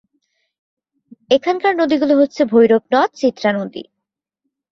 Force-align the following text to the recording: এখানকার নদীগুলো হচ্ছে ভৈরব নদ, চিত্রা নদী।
এখানকার 1.31 1.73
নদীগুলো 1.75 2.13
হচ্ছে 2.17 2.41
ভৈরব 2.45 2.83
নদ, 2.93 3.09
চিত্রা 3.15 3.49
নদী। 3.53 3.83